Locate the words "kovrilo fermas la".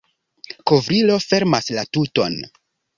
0.71-1.87